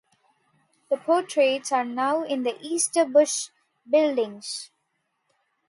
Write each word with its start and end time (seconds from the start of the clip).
The 0.89 0.97
portraits 0.97 1.71
are 1.71 1.85
now 1.85 2.23
in 2.23 2.41
the 2.41 2.57
Easter 2.59 3.05
Bush 3.05 3.49
buildings. 3.87 4.71